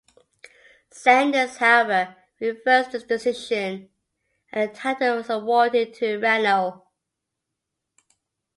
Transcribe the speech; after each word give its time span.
Sanders, 0.89 1.57
however, 1.57 2.15
reversed 2.39 2.91
the 2.91 2.97
decision 2.97 3.91
and 4.51 4.71
the 4.71 4.75
title 4.75 5.17
was 5.17 5.29
awarded 5.29 5.93
to 5.93 6.17
Reno. 6.17 6.87